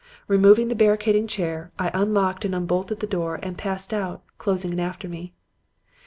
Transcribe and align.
Removing 0.27 0.67
the 0.69 0.73
barricading 0.73 1.27
chair, 1.27 1.71
I 1.77 1.91
unlocked 1.93 2.43
and 2.43 2.55
unbolted 2.55 3.01
the 3.01 3.05
door 3.05 3.35
and 3.43 3.55
passed 3.55 3.93
out, 3.93 4.23
closing 4.39 4.73
it 4.73 4.79
after 4.79 5.07
me. 5.07 5.35